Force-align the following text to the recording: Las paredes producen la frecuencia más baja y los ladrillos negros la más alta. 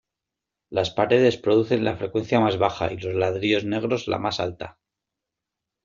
Las 0.71 0.89
paredes 0.89 1.37
producen 1.37 1.83
la 1.85 1.95
frecuencia 1.95 2.39
más 2.39 2.57
baja 2.57 2.91
y 2.91 2.97
los 2.97 3.13
ladrillos 3.13 3.65
negros 3.65 4.07
la 4.07 4.17
más 4.17 4.39
alta. 4.39 4.79